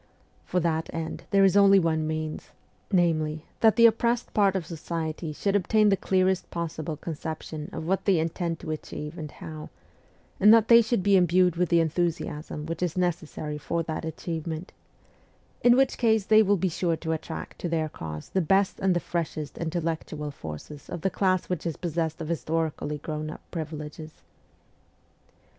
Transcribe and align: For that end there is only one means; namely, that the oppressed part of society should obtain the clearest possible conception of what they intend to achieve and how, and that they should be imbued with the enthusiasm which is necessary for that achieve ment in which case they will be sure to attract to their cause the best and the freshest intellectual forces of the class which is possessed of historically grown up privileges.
For 0.45 0.59
that 0.61 0.89
end 0.91 1.25
there 1.29 1.43
is 1.45 1.55
only 1.55 1.77
one 1.77 2.07
means; 2.07 2.49
namely, 2.91 3.45
that 3.59 3.75
the 3.75 3.85
oppressed 3.85 4.33
part 4.33 4.55
of 4.55 4.65
society 4.65 5.31
should 5.31 5.55
obtain 5.55 5.89
the 5.89 5.95
clearest 5.95 6.49
possible 6.49 6.97
conception 6.97 7.69
of 7.71 7.85
what 7.85 8.05
they 8.05 8.17
intend 8.17 8.59
to 8.61 8.71
achieve 8.71 9.15
and 9.19 9.29
how, 9.29 9.69
and 10.39 10.51
that 10.51 10.69
they 10.69 10.81
should 10.81 11.03
be 11.03 11.15
imbued 11.15 11.55
with 11.55 11.69
the 11.69 11.79
enthusiasm 11.81 12.65
which 12.65 12.81
is 12.81 12.97
necessary 12.97 13.59
for 13.59 13.83
that 13.83 14.03
achieve 14.03 14.47
ment 14.47 14.73
in 15.63 15.77
which 15.77 15.99
case 15.99 16.25
they 16.25 16.41
will 16.41 16.57
be 16.57 16.67
sure 16.67 16.95
to 16.97 17.11
attract 17.11 17.59
to 17.59 17.69
their 17.69 17.87
cause 17.87 18.29
the 18.29 18.41
best 18.41 18.79
and 18.79 18.95
the 18.95 18.99
freshest 18.99 19.59
intellectual 19.59 20.31
forces 20.31 20.89
of 20.89 21.01
the 21.01 21.11
class 21.11 21.47
which 21.47 21.63
is 21.63 21.77
possessed 21.77 22.19
of 22.19 22.27
historically 22.27 22.97
grown 22.97 23.29
up 23.29 23.41
privileges. 23.51 24.23